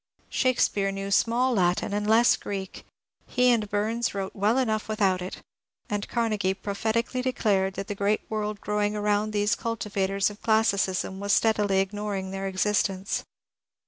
[0.29, 2.87] Shakespeare knew small Latin and less Greek;
[3.27, 5.43] he and Bums wrote well enough without it;
[5.91, 11.19] and Carnegie pro phetically declared that the great world growing around these cultivators of classicism
[11.19, 13.25] was steadily ignoring their existence.